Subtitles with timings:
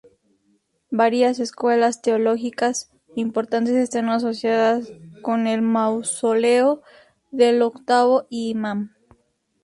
[0.89, 6.81] Varias escuelas teológicas importantes están asociadas con el mausoleo
[7.29, 8.95] del Octavo Imam.